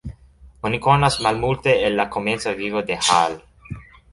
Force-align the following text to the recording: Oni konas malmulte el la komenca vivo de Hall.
Oni 0.69 0.79
konas 0.85 1.17
malmulte 1.25 1.75
el 1.89 1.99
la 1.99 2.09
komenca 2.17 2.55
vivo 2.63 2.83
de 2.89 2.99
Hall. 3.11 3.41